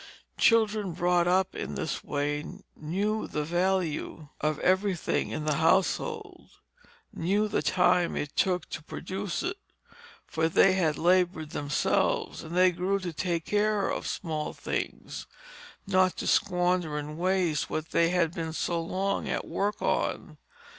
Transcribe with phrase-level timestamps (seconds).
[0.39, 2.43] Children brought up in this way
[2.75, 6.49] knew the value of everything in the household,
[7.13, 9.59] knew the time it took to produce it,
[10.25, 15.27] for they had labored themselves, and they grew to take care of small things,
[15.85, 20.39] not to squander and waste what they had been so long at work on.